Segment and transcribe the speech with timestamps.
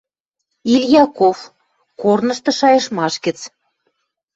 [0.73, 1.37] Ильяков,
[2.01, 3.39] «Корнышты» шайыштмаш гӹц.